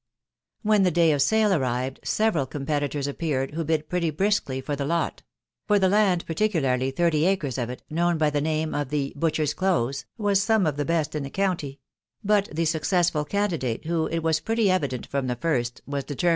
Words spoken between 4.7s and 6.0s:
the lot; for the